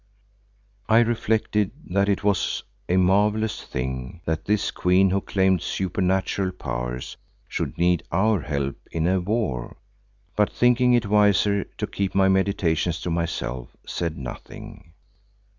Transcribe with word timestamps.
I 0.89 1.01
reflected 1.01 1.69
that 1.91 2.09
it 2.09 2.23
was 2.23 2.63
a 2.89 2.97
marvellous 2.97 3.63
thing 3.63 4.21
that 4.25 4.45
this 4.45 4.71
queen 4.71 5.11
who 5.11 5.21
claimed 5.21 5.61
supernatural 5.61 6.53
powers 6.53 7.17
should 7.47 7.77
need 7.77 8.01
our 8.11 8.41
help 8.41 8.77
in 8.91 9.05
a 9.05 9.19
war, 9.19 9.77
but 10.35 10.51
thinking 10.51 10.93
it 10.93 11.05
wiser 11.05 11.65
to 11.77 11.85
keep 11.85 12.15
my 12.15 12.29
meditations 12.29 12.99
to 13.01 13.11
myself, 13.11 13.77
said 13.85 14.17
nothing. 14.17 14.93